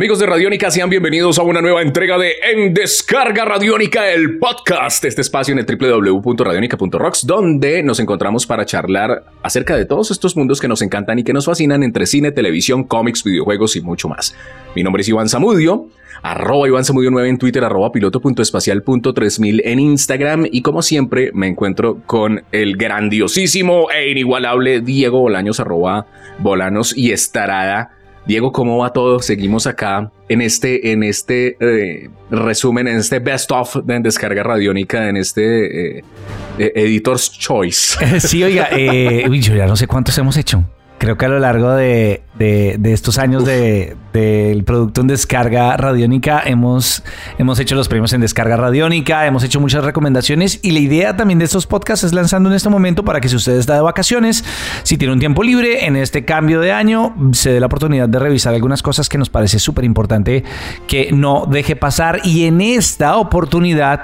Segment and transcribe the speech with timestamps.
[0.00, 5.04] Amigos de Radiónica, sean bienvenidos a una nueva entrega de En Descarga Radiónica, el podcast,
[5.04, 10.58] este espacio en el www.radionica.rocks, donde nos encontramos para charlar acerca de todos estos mundos
[10.58, 14.34] que nos encantan y que nos fascinan entre cine, televisión, cómics, videojuegos y mucho más.
[14.74, 15.88] Mi nombre es Iván Zamudio,
[16.22, 21.98] arroba Iván Zamudio 9 en Twitter, arroba piloto.espacial.3000 en Instagram y como siempre me encuentro
[22.06, 26.06] con el grandiosísimo e inigualable Diego Bolaños, arroba
[26.38, 27.99] Bolanos y Estarada
[28.30, 29.18] Diego, ¿cómo va todo?
[29.18, 35.08] Seguimos acá en este, en este eh, resumen, en este best of de descarga radiónica,
[35.08, 36.04] en este eh,
[36.56, 37.98] eh, Editor's Choice.
[38.20, 40.64] Sí, oiga, yo ya no sé cuántos hemos hecho.
[41.00, 42.20] Creo que a lo largo de,
[42.84, 47.02] estos años del producto en descarga radiónica hemos,
[47.38, 51.38] hemos hecho los premios en descarga radiónica, hemos hecho muchas recomendaciones y la idea también
[51.38, 54.44] de estos podcasts es lanzando en este momento para que si usted está de vacaciones,
[54.82, 58.18] si tiene un tiempo libre en este cambio de año, se dé la oportunidad de
[58.18, 60.44] revisar algunas cosas que nos parece súper importante
[60.86, 64.02] que no deje pasar y en esta oportunidad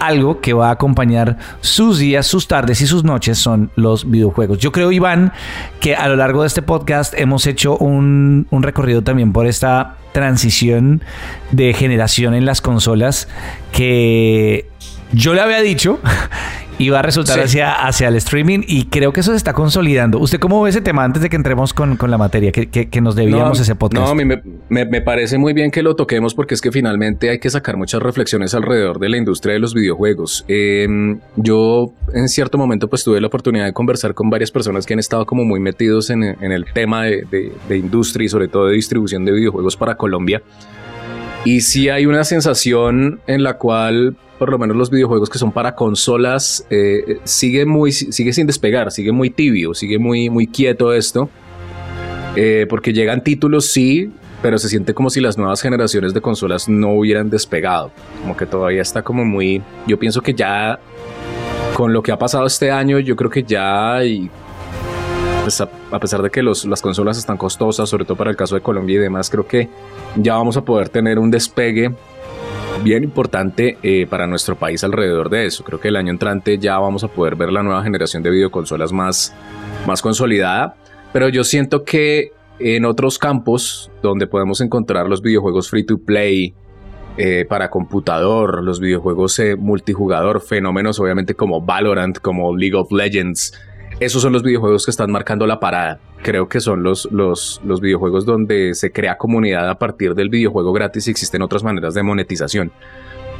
[0.00, 4.58] algo que va a acompañar sus días, sus tardes y sus noches son los videojuegos.
[4.58, 5.32] Yo creo, Iván,
[5.80, 11.02] que a lo largo de este podcast hemos hecho un, recorrido también por esta transición
[11.50, 13.28] de generación en las consolas
[13.72, 14.68] que
[15.12, 15.98] yo le había dicho
[16.78, 20.18] y va a resultar hacia, hacia el streaming y creo que eso se está consolidando.
[20.18, 23.14] ¿Usted cómo ve ese tema antes de que entremos con, la materia que, que, nos
[23.14, 24.04] debíamos ese podcast?
[24.04, 27.38] No, a mí me, parece muy bien que lo toquemos porque es que finalmente hay
[27.38, 30.44] que sacar muchas reflexiones alrededor de la industria de los videojuegos.
[30.48, 34.94] Em, yo en cierto momento pues tuve la oportunidad de conversar con varias personas que
[34.94, 38.74] han estado como muy metidos en, el tema de, de industria y sobre todo de
[38.74, 40.42] distribución de videojuegos para Colombia.
[41.44, 45.52] Y sí hay una sensación en la cual por lo menos los videojuegos que son
[45.52, 50.92] para consolas, eh, sigue, muy, sigue sin despegar, sigue muy tibio, sigue muy, muy quieto
[50.92, 51.30] esto.
[52.36, 54.10] Eh, porque llegan títulos, sí,
[54.42, 57.92] pero se siente como si las nuevas generaciones de consolas no hubieran despegado.
[58.20, 59.62] Como que todavía está como muy...
[59.86, 60.80] Yo pienso que ya
[61.74, 64.04] con lo que ha pasado este año, yo creo que ya...
[64.04, 64.28] Y,
[65.44, 65.68] pues a,
[66.00, 68.98] pesar de que las consolas están costosas, sobre todo para el caso de Colombia y
[68.98, 69.68] demás, creo que
[70.16, 71.94] ya vamos a poder tener un despegue
[72.82, 75.62] bien importante eh, para nuestro país alrededor de eso.
[75.62, 78.90] Creo que el año entrante ya vamos a poder ver la nueva generación de videoconsolas
[78.90, 79.34] más,
[79.86, 80.76] más consolidada,
[81.12, 86.54] pero yo siento que en otros campos donde podemos encontrar los videojuegos free to play,
[87.18, 93.52] eh, para computador, los videojuegos eh, multijugador, fenómenos obviamente como Valorant, como League of Legends,
[94.00, 96.00] esos son los videojuegos que están marcando la parada.
[96.22, 100.72] Creo que son los, los, los videojuegos donde se crea comunidad a partir del videojuego
[100.72, 102.72] gratis y existen otras maneras de monetización.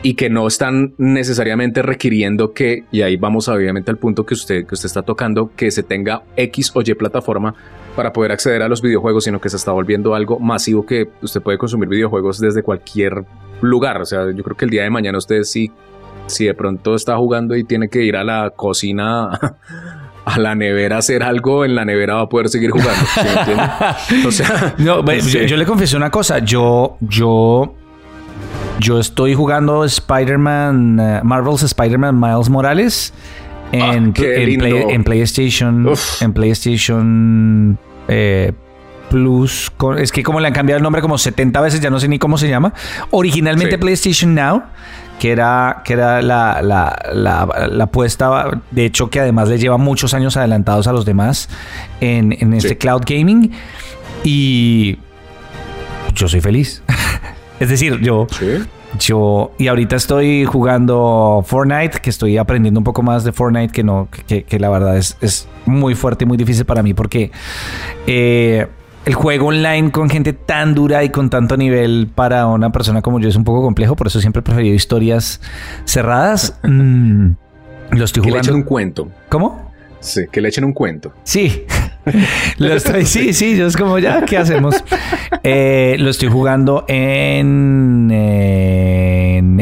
[0.03, 4.67] Y que no están necesariamente requiriendo que, y ahí vamos obviamente al punto que usted,
[4.67, 7.55] que usted está tocando, que se tenga X o Y plataforma
[7.97, 11.41] para poder acceder a los videojuegos, sino que se está volviendo algo masivo que usted
[11.41, 13.25] puede consumir videojuegos desde cualquier
[13.63, 14.03] lugar.
[14.03, 15.71] O sea, yo creo que el día de mañana usted sí,
[16.27, 19.31] si de pronto está jugando y tiene que ir a la cocina
[20.25, 23.05] a la nevera hacer algo, en la nevera va a poder seguir jugando.
[24.27, 26.39] o sea, yo, le confieso una cosa.
[26.39, 27.75] Yo, yo,
[28.79, 33.13] yo estoy jugando Spider-Man, eh, Marvel's Spider-Man Miles Morales
[33.73, 35.87] en, ah, en, PlayStation,
[36.21, 38.53] en PlayStation eh,
[39.15, 39.71] Plus.
[39.97, 42.19] es que como le han cambiado el nombre como 70 veces, ya no sé ni
[42.19, 42.75] cómo se llama.
[43.13, 44.65] Originalmente PlayStation Now
[45.21, 50.37] que era, que era la, la, apuesta, de hecho que además le lleva muchos años
[50.37, 51.49] adelantados a los demás
[52.01, 53.53] en, este cloud gaming.
[54.25, 54.99] Y
[56.13, 56.83] yo soy feliz.
[57.61, 58.27] es decir, yo...
[58.97, 63.83] Yo, y ahorita estoy jugando Fortnite, que estoy aprendiendo un poco más de Fortnite, que
[63.83, 67.33] no, que, la verdad es, es, muy fuerte y muy difícil para mí porque
[68.07, 68.69] eh,
[69.05, 73.21] el juego online con gente tan dura y con tanto nivel para una persona como
[73.21, 75.41] yo es un poco complejo, por eso siempre he preferido historias
[75.85, 76.59] cerradas.
[76.65, 77.37] Mm,
[77.91, 78.25] lo estoy jugando.
[78.25, 79.09] Que le echen un cuento.
[79.29, 79.71] ¿Cómo?
[80.01, 81.13] Sí, que le echen un cuento.
[81.23, 81.65] Sí.
[82.59, 84.83] lo estoy, sí, sí, yo es como ya, ¿qué hacemos?
[85.47, 88.09] Eh, lo estoy jugando en,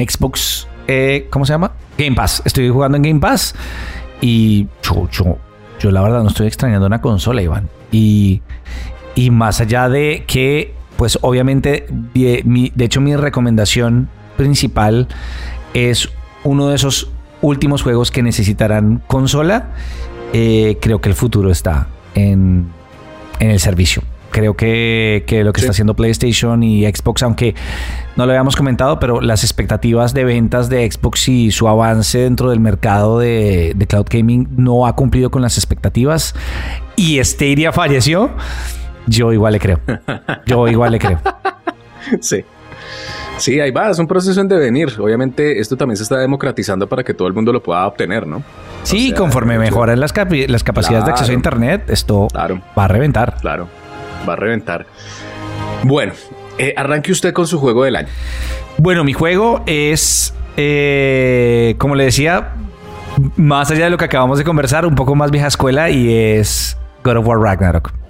[0.08, 0.68] Xbox.
[0.86, 1.72] Eh, ¿Cómo se llama?
[1.98, 2.40] Game Pass.
[2.44, 3.56] Estoy jugando en Game Pass.
[4.20, 5.38] Y yo, yo,
[5.80, 7.68] yo la verdad no estoy extrañando una consola, Iván.
[7.90, 8.42] Y,
[9.14, 15.08] y más allá de que, pues obviamente, de hecho mi recomendación principal
[15.74, 16.08] es
[16.44, 17.10] uno de esos
[17.40, 19.70] últimos juegos que necesitarán consola,
[20.32, 22.68] eh, creo que el futuro está en,
[23.38, 24.02] en el servicio.
[24.30, 27.54] Creo que, lo que está haciendo PlayStation y Xbox, aunque
[28.16, 32.48] no lo habíamos comentado, pero las expectativas de ventas de Xbox y su avance dentro
[32.48, 36.34] del mercado de, de cloud gaming no ha cumplido con las expectativas.
[36.96, 38.30] Y Stadia falleció,
[39.06, 39.80] yo igual le creo.
[40.46, 41.20] Yo igual le creo.
[42.20, 42.44] Sí.
[43.38, 44.92] Sí, ahí va, es un proceso en devenir.
[44.98, 48.42] Obviamente esto también se está democratizando para que todo el mundo lo pueda obtener, ¿no?
[48.82, 50.12] Sí, conforme mejoran las,
[50.48, 53.36] las capacidades de acceso a Internet, esto va a reventar.
[53.40, 53.68] Claro,
[54.28, 54.86] va a reventar.
[55.84, 56.12] Bueno,
[56.58, 58.08] eh, arranque usted con su juego del año.
[58.78, 62.50] Bueno, mi juego es, eh, como le decía,
[63.36, 66.76] más allá de lo que acabamos de conversar, un poco más vieja escuela y es
[67.04, 68.01] God of War Ragnarok.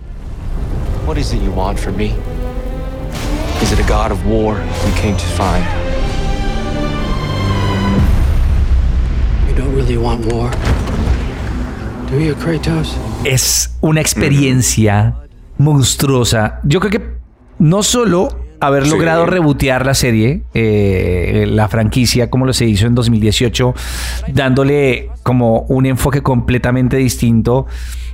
[1.07, 2.15] What is it you want from me?
[3.61, 5.65] Is it a god of war you came to find?
[9.49, 10.51] You don't really want war.
[12.09, 12.97] Do you, Kratos?
[13.25, 15.17] Es una experiencia
[15.59, 16.61] monstruosa.
[16.63, 17.03] Yo creo que
[17.59, 18.29] no solo
[18.61, 23.75] haber logrado rebotear la serie, eh, la franquicia, como lo se hizo en 2018,
[24.29, 27.67] dándole como un enfoque completamente distinto,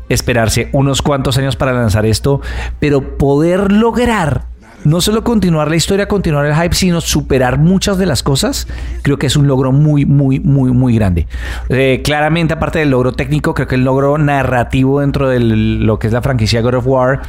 [0.09, 2.41] esperarse unos cuantos años para lanzar esto,
[2.79, 4.47] pero poder lograr
[4.85, 8.69] no solo continuar la historia, continuar el hype, sino superar muchas de las cosas,
[9.03, 11.27] creo que es un logro muy, muy, muy, muy grande.
[11.69, 16.07] Eh, claramente, aparte del logro técnico, creo que el logro narrativo dentro de lo que
[16.07, 17.23] es la franquicia God of War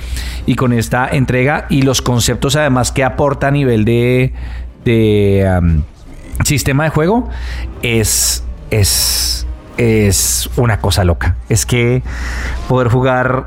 [0.45, 4.33] y con esta entrega y los conceptos además que aporta a nivel de,
[6.43, 7.29] sistema de juego
[7.81, 9.47] es, es,
[9.79, 11.37] es una cosa loca.
[11.47, 12.03] Es que
[12.67, 13.45] poder jugar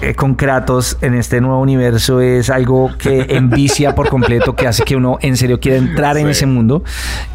[0.00, 4.82] eh, con Kratos en este nuevo universo es algo que envicia por completo, que hace
[4.82, 6.82] que uno en serio quiera entrar en ese mundo.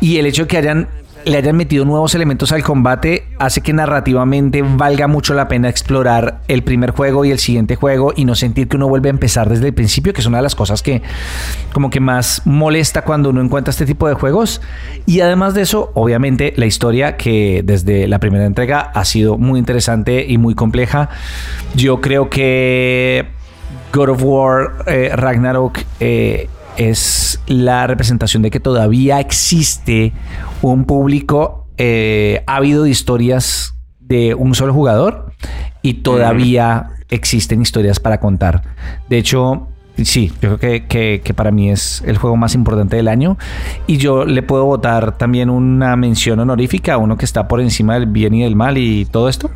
[0.01, 0.87] Y el hecho de que hayan
[1.25, 6.41] le hayan metido nuevos elementos al combate hace que narrativamente valga mucho la pena explorar
[6.47, 9.49] el primer juego y el siguiente juego y no sentir que uno vuelve a empezar
[9.49, 11.01] desde el principio, que es una de las cosas que
[11.73, 14.61] como que más molesta cuando uno encuentra este tipo de juegos.
[15.05, 19.59] Y además de eso, obviamente la historia que desde la primera entrega ha sido muy
[19.59, 21.09] interesante y muy compleja.
[21.75, 23.27] Yo creo que
[23.93, 26.49] God of War eh, Ragnarok eh,
[26.79, 30.13] es la representación de que todavía existe
[30.61, 35.33] un público eh, ávido de historias de un solo jugador
[35.81, 38.63] y todavía existen historias para contar.
[39.09, 39.67] De hecho,
[40.01, 43.37] sí, yo creo que, que, para mí es el juego más importante del año.
[43.85, 47.95] Y yo le puedo votar también una mención honorífica a uno que está por encima
[47.95, 49.51] del bien y del mal y todo esto.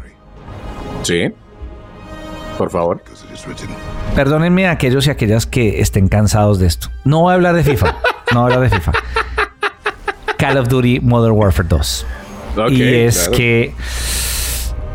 [1.03, 1.31] Sí.
[2.57, 3.01] Por favor.
[4.15, 6.89] Perdónenme a aquellos y aquellas que estén cansados de esto.
[7.03, 7.97] No voy a hablar de FIFA.
[8.31, 8.91] No voy a hablar de FIFA.
[10.37, 12.05] Call of Duty Modern Warfare 2.
[12.69, 13.73] y es que.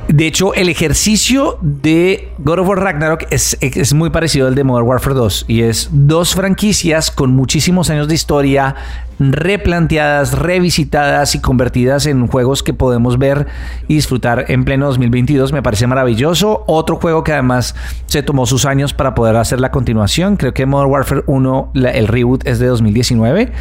[0.06, 4.64] De hecho, el ejercicio de God of War Ragnarok es, es, muy parecido al de
[4.64, 5.46] Modern Warfare 2.
[5.48, 8.74] Y es dos franquicias con muchísimos años de historia,
[9.18, 13.46] replanteadas, revisitadas y convertidas en juegos que podemos ver
[13.88, 15.52] y disfrutar en pleno 2022.
[15.52, 16.64] Me parece maravilloso.
[16.66, 17.74] Otro juego que además
[18.06, 20.36] se tomó sus años para poder hacer la continuación.
[20.36, 23.52] Creo que Modern Warfare 1, el reboot es de 2019.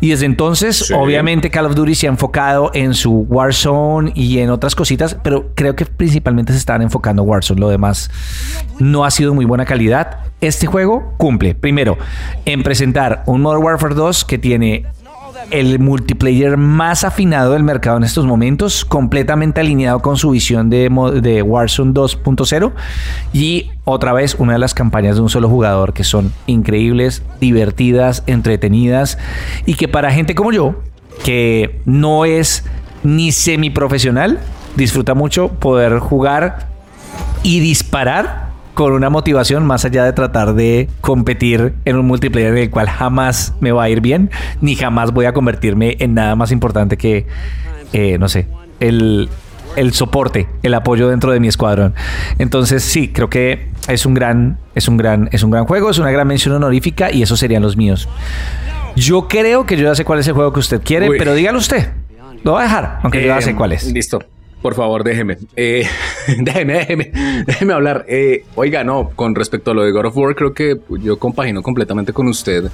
[0.00, 4.50] Y desde entonces, obviamente, Call of Duty se ha enfocado en su Warzone y en
[4.50, 7.60] otras cositas, pero creo que principalmente se están enfocando en Warzone.
[7.60, 8.10] Lo demás
[8.78, 10.31] no ha sido muy buena calidad.
[10.42, 11.96] Este juego cumple, primero,
[12.44, 14.84] en presentar un Modern Warfare 2 que tiene
[15.52, 20.90] el multiplayer más afinado del mercado en estos momentos, completamente alineado con su visión de,
[21.22, 22.72] de Warzone 2.0
[23.32, 28.24] y otra vez una de las campañas de un solo jugador que son increíbles, divertidas,
[28.26, 29.18] entretenidas
[29.64, 30.74] y que para gente como yo,
[31.24, 32.64] que no es
[33.04, 34.40] ni semiprofesional,
[34.74, 36.66] disfruta mucho poder jugar
[37.44, 42.58] y disparar con una motivación más allá de tratar de competir en un multiplayer en
[42.58, 46.36] el cual jamás me va a ir bien, ni jamás voy a convertirme en nada
[46.36, 47.26] más importante que,
[47.92, 48.46] eh, no sé,
[48.80, 49.28] el,
[49.76, 51.94] el soporte, el apoyo dentro de mi escuadrón.
[52.38, 55.98] Entonces, sí, creo que es un gran, es un gran, es un gran juego, es
[55.98, 58.08] una gran mención honorífica y esos serían los míos.
[58.96, 61.58] Yo creo que yo ya sé cuál es el juego que usted quiere, pero dígalo
[61.58, 61.90] usted.
[62.44, 63.84] Lo voy a dejar, aunque yo ya sé eh, cuál es.
[63.92, 64.20] Listo.
[64.60, 65.38] Por favor, déjeme.
[65.56, 65.86] Eh,
[66.38, 67.12] déjeme, déjeme,
[67.46, 68.04] déjeme hablar.
[68.08, 71.62] Eh, oiga, no, con respecto a lo de God of War, creo que yo compagino
[71.62, 72.64] completamente con usted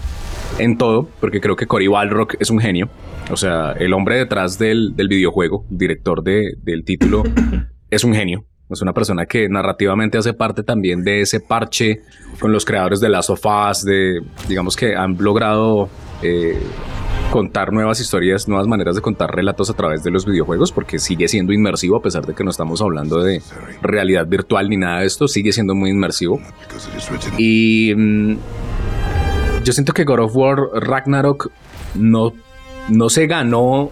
[0.58, 2.88] en todo, porque creo que Cory Balrock es un genio.
[3.30, 7.22] O sea, el hombre detrás del, del videojuego, director de, del título,
[7.90, 8.44] es un genio.
[8.70, 12.02] Es una persona que narrativamente hace parte también de ese parche
[12.38, 15.88] con los creadores de las sofás, de, digamos que han logrado
[16.22, 16.60] eh,
[17.30, 21.28] contar nuevas historias, nuevas maneras de contar relatos a través de los videojuegos, porque sigue
[21.28, 23.42] siendo inmersivo, a pesar de que no estamos hablando de
[23.82, 26.40] realidad virtual ni nada de esto, sigue siendo muy inmersivo.
[27.36, 28.36] Y mm,
[29.64, 31.50] yo siento que God of War Ragnarok
[31.94, 32.32] no,
[32.88, 33.90] no se ganó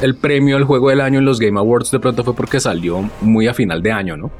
[0.00, 3.10] el premio al juego del año en los Game Awards, de pronto fue porque salió
[3.20, 4.30] muy a final de año, ¿no?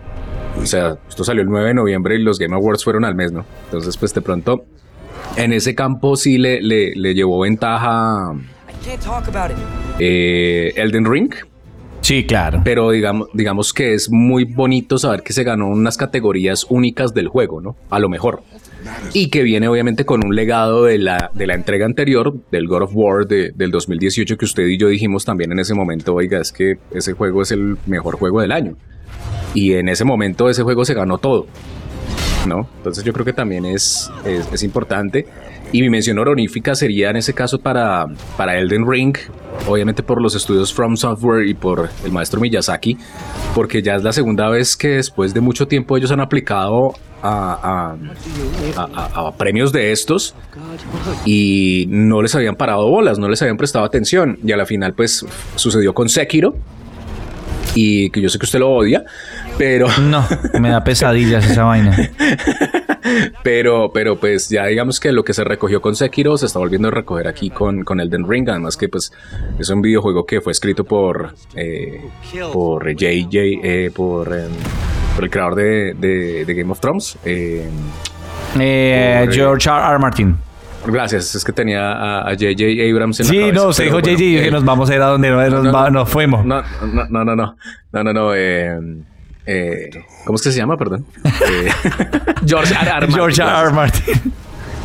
[0.60, 3.32] O sea, esto salió el 9 de noviembre y los Game Awards fueron al mes,
[3.32, 3.44] ¿no?
[3.64, 4.64] Entonces, pues de pronto
[5.37, 8.34] en ese campo sí le, le, llevó ventaja
[9.99, 11.34] eh, Elden Ring.
[12.00, 12.62] Sí, claro.
[12.64, 17.28] Pero digamos, digamos que es muy bonito saber que se ganó unas categorías únicas del
[17.28, 17.76] juego, ¿no?
[17.90, 18.42] A lo mejor.
[19.12, 22.82] Y que viene obviamente con un legado de la, de la entrega anterior, del God
[22.82, 26.52] of War del 2018, que usted y yo dijimos también en ese momento, oiga, es
[26.52, 28.76] que ese juego es el mejor juego del año.
[29.52, 31.46] Y en ese momento ese juego se ganó todo.
[32.47, 32.68] ¿No?
[32.78, 35.26] Entonces yo creo que también es, es, importante.
[35.73, 38.06] Y mi mención honorífica sería en ese caso para,
[38.37, 39.16] para Elden Ring,
[39.68, 42.99] obviamente por los estudios From Software y por el maestro Miyazaki,
[43.54, 47.97] porque ya es la segunda vez que después de mucho tiempo ellos han aplicado a,
[48.76, 50.35] a, premios de estos
[51.25, 54.38] y no les habían parado bolas, no les habían prestado atención.
[54.42, 56.54] Y a la final pues sucedió con Sekiro,
[57.74, 59.04] y que yo sé que usted lo odia,
[59.58, 59.88] pero...
[60.00, 60.26] No,
[60.60, 61.96] me da pesadillas esa vaina.
[63.42, 66.88] pero, pero pues ya digamos que lo que se recogió con Sekiro se está volviendo
[66.88, 69.12] a recoger aquí con, con Elden Ring, además que pues
[69.58, 72.00] es un videojuego que fue escrito por, eh,
[72.52, 74.50] por JJ, eh, por, em,
[75.14, 77.16] por, el creador de, de, Game of Thrones.
[77.24, 77.68] Eh,
[79.30, 79.78] George R.
[79.78, 79.98] R.
[79.98, 80.50] Martin.
[80.87, 82.64] Gracias, es que tenía a J.J.
[82.90, 84.22] Abrams en sí, la Sí, no, se dijo J.J.
[84.22, 86.44] y que nos vamos a ir a donde nos, fuimos.
[86.44, 87.56] No, no, no, no, no,
[87.92, 88.78] no, no, no, eh,
[89.46, 89.90] eh,
[90.25, 90.76] ¿cómo es que se llama?
[90.76, 91.06] Perdón.
[91.25, 91.68] Eh,
[92.46, 92.88] George R.
[92.88, 93.06] R.
[93.08, 93.14] Martin.
[93.14, 93.62] George R.
[93.62, 93.72] R.
[93.72, 94.32] Martin.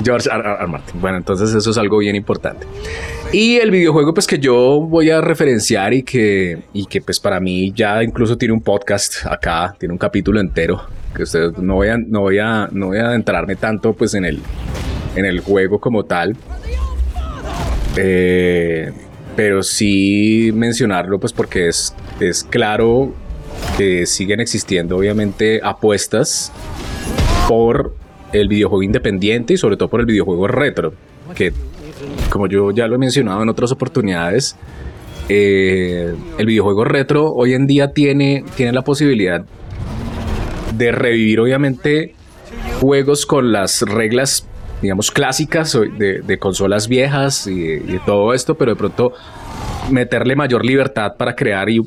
[0.03, 0.49] George R.
[0.59, 0.67] R.
[0.67, 1.01] Martin.
[1.01, 2.65] Bueno, entonces eso es algo bien importante.
[3.31, 7.39] Y el videojuego, pues que yo voy a referenciar y que, y que pues para
[7.39, 10.83] mí ya incluso tiene un podcast acá, tiene un capítulo entero,
[11.13, 14.25] que ustedes no voy a, no voy a, no voy a adentrarme tanto pues en
[14.25, 14.39] el,
[15.15, 16.35] en el juego como tal.
[17.97, 18.91] Eh,
[19.35, 23.13] pero sí mencionarlo, pues porque es, es claro
[23.77, 26.51] que siguen existiendo, obviamente, apuestas
[27.47, 27.93] por
[28.31, 30.93] el videojuego independiente y sobre todo por el videojuego retro.
[31.35, 31.53] Que,
[32.29, 34.55] como yo ya lo he mencionado en otras oportunidades,
[35.27, 39.43] eh, el videojuego retro hoy en día tiene, tiene la posibilidad
[40.77, 42.13] de revivir, obviamente,
[42.79, 44.47] juegos con las reglas
[44.85, 49.13] digamos, clásicas de, consolas viejas y, todo esto, pero de pronto
[49.89, 51.81] meterle mayor libertad para crear y,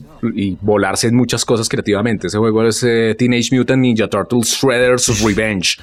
[0.61, 2.27] volarse en muchas cosas creativamente.
[2.27, 5.77] Ese juego es eh, Teenage Mutant Ninja Turtles Shredder's Revenge.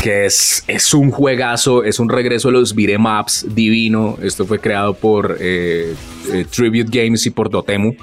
[0.00, 4.16] que es, es un juegazo, es un regreso a los beat'em ups divino.
[4.22, 5.94] Esto fue creado por eh,
[6.32, 7.94] eh, Tribute Games y por Dotemu.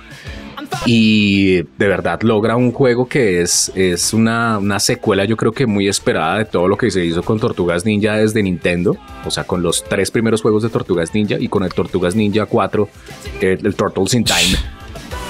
[0.85, 5.87] Y de verdad logra un juego que es, es una, secuela yo creo que muy
[5.87, 8.97] esperada de todo lo que se hizo con Tortugas Ninja desde Nintendo.
[9.25, 12.45] O sea, con los tres primeros juegos de Tortugas Ninja y con el Tortugas Ninja
[12.45, 12.89] 4,
[13.41, 14.57] el, el Turtles in Time.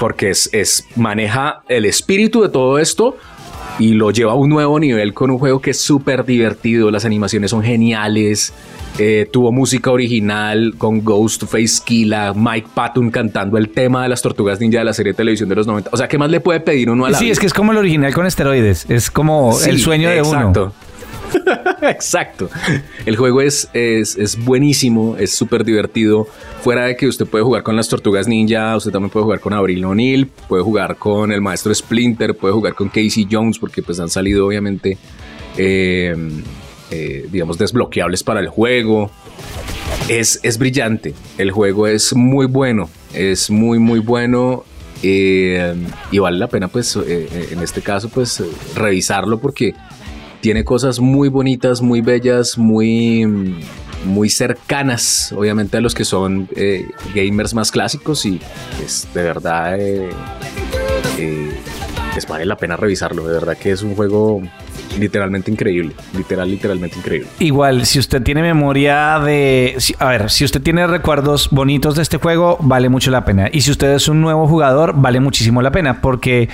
[0.00, 3.16] Porque es, es, maneja el espíritu de todo esto
[3.78, 7.04] y lo lleva a un nuevo nivel con un juego que es súper divertido, las
[7.04, 8.52] animaciones son geniales,
[8.98, 14.60] eh, tuvo música original con Ghostface Killa, Mike Patton cantando el tema de las tortugas
[14.60, 15.90] ninja de la serie de televisión de los 90.
[15.92, 17.72] O sea, ¿qué más le puede pedir uno a la Sí, es que es como
[17.72, 20.38] el original con esteroides, es como el sueño de exacto.
[20.48, 20.87] Exacto.
[23.06, 26.26] El juego es, es, es buenísimo, es súper divertido.
[26.62, 29.52] Fuera de que usted puede jugar con las tortugas ninja, usted también puede jugar con
[29.52, 34.00] Abril O'Neill, puede jugar con el maestro Splinter, puede jugar con Casey Jones, porque pues
[34.00, 34.98] han salido obviamente,
[35.56, 36.14] eh,
[36.90, 39.10] eh, digamos, desbloqueables para el juego.
[40.08, 44.64] Es, es brillante, el juego es muy bueno, es muy muy bueno
[45.02, 45.74] eh,
[46.10, 48.42] y vale la pena pues en este caso pues
[48.74, 49.74] revisarlo porque
[50.40, 53.56] tiene cosas muy bonitas, muy bellas, muy,
[54.04, 58.40] muy cercanas, obviamente, a los que son eh, gamers más clásicos y
[58.76, 60.10] pues, de verdad eh,
[61.18, 61.52] eh,
[62.14, 63.26] les vale la pena revisarlo.
[63.26, 64.42] De verdad que es un juego
[64.98, 67.28] literalmente increíble, literal, literalmente increíble.
[67.38, 72.18] Igual, si usted tiene memoria de, a ver, si usted tiene recuerdos bonitos de este
[72.18, 73.48] juego, vale mucho la pena.
[73.52, 76.48] Y si usted es un nuevo jugador, vale muchísimo la pena, porque,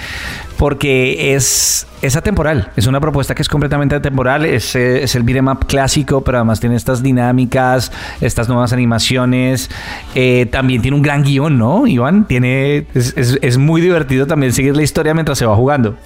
[0.58, 2.70] porque es, es atemporal.
[2.76, 4.44] Es una propuesta que es completamente atemporal.
[4.44, 9.70] Es, es el beat'em up clásico, pero además tiene estas dinámicas, estas nuevas animaciones.
[10.14, 12.26] Eh, también tiene un gran guion, ¿no, Iván?
[12.26, 15.96] Tiene, es, es muy divertido también seguir la historia mientras se va jugando.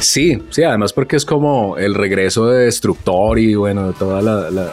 [0.00, 4.72] Sí, sí, además porque es como el regreso de Destructor y bueno, toda la,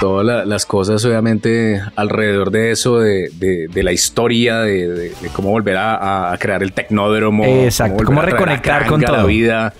[0.00, 6.62] todas las cosas obviamente alrededor de eso, de, la historia, de, cómo volver a, crear
[6.62, 7.44] el tecnódromo.
[7.44, 9.74] Exacto, cómo, reconectar con toda la vida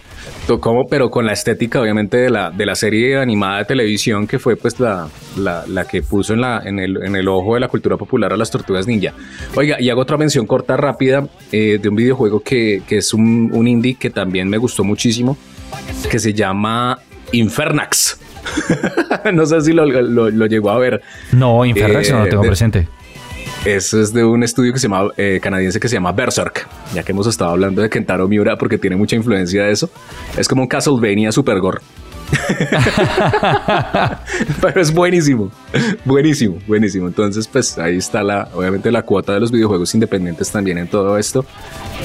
[0.60, 4.38] como, pero con la estética obviamente de la, de la serie animada de televisión que
[4.38, 7.68] fue pues la, la, que puso en, la, en, el, en el ojo de la
[7.68, 9.14] cultura popular a las tortugas ninja.
[9.54, 13.50] Oiga, y hago otra mención corta, rápida, eh, de un videojuego que, que es un,
[13.52, 15.36] un, indie que también me gustó muchísimo,
[16.10, 16.98] que se llama
[17.32, 18.20] Infernax.
[19.32, 21.02] no sé si lo, lo, llegó a ver.
[21.32, 22.88] No, Infernax no lo tengo presente.
[23.64, 27.02] Eso es de un estudio que se llama, eh, canadiense que se llama Berserk, ya
[27.02, 29.88] que hemos estado hablando de Kentaro Miura porque tiene mucha influencia de eso.
[30.36, 31.78] Es como un Castlevania Super Gore.
[34.60, 35.50] Pero es buenísimo,
[36.04, 37.06] buenísimo, buenísimo.
[37.06, 41.16] Entonces, pues ahí está la, obviamente la cuota de los videojuegos independientes también en todo
[41.16, 41.46] esto.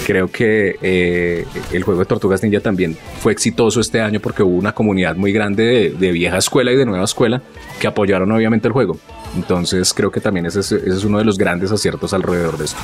[0.06, 4.56] Creo que eh, el juego de Tortugas Ninja también fue exitoso este año porque hubo
[4.56, 7.42] una comunidad muy grande de vieja escuela y de nueva escuela
[7.82, 8.98] que apoyaron obviamente el juego.
[9.36, 12.78] Entonces creo que también ese es, uno de los grandes aciertos alrededor de esto.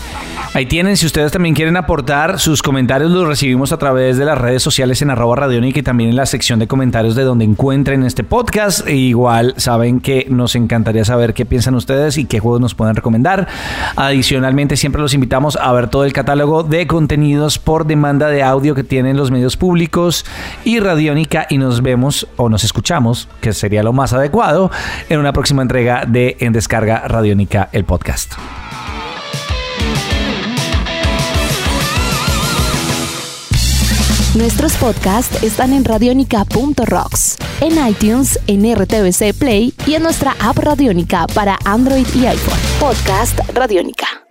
[0.54, 4.38] Ahí tienen, si ustedes también quieren aportar sus comentarios, los recibimos a través de las
[4.38, 8.04] redes sociales en arroba radiónica y también en la sección de comentarios de donde encuentren
[8.04, 8.88] este podcast.
[8.88, 12.96] E igual saben que nos encantaría saber qué piensan ustedes y qué juegos nos pueden
[12.96, 13.48] recomendar.
[13.96, 18.76] Adicionalmente, siempre los invitamos a ver todo el catálogo de contenidos por demanda de audio
[18.76, 20.26] que tienen los medios públicos
[20.64, 24.72] y Radiónica y nos vemos o nos escuchamos, que sería lo más adecuado,
[25.10, 28.34] en una próxima entrega de en Descarga Radiónica el podcast.
[34.36, 41.26] Nuestros podcasts están en radionica.rocks, en iTunes, en RTVC Play y en nuestra app Radionica
[41.34, 42.60] para Android y iPhone.
[42.80, 44.24] Podcast Radionica.